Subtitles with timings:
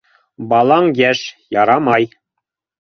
[0.53, 1.23] Балаң йәш-
[1.59, 2.13] ярамай!